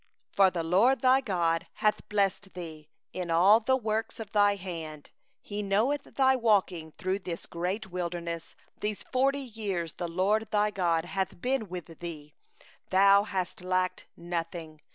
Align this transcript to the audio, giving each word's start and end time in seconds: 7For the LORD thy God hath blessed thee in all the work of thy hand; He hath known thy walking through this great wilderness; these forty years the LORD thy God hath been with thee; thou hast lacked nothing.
7For 0.35 0.51
the 0.51 0.63
LORD 0.63 1.01
thy 1.01 1.21
God 1.21 1.67
hath 1.75 2.09
blessed 2.09 2.55
thee 2.55 2.89
in 3.13 3.29
all 3.29 3.59
the 3.59 3.75
work 3.77 4.17
of 4.17 4.31
thy 4.31 4.55
hand; 4.55 5.11
He 5.43 5.57
hath 5.57 5.65
known 5.67 5.97
thy 6.15 6.35
walking 6.35 6.93
through 6.93 7.19
this 7.19 7.45
great 7.45 7.91
wilderness; 7.91 8.55
these 8.79 9.03
forty 9.03 9.41
years 9.43 9.93
the 9.93 10.07
LORD 10.07 10.49
thy 10.49 10.71
God 10.71 11.05
hath 11.05 11.39
been 11.39 11.69
with 11.69 11.99
thee; 11.99 12.33
thou 12.89 13.25
hast 13.25 13.61
lacked 13.61 14.07
nothing. 14.17 14.81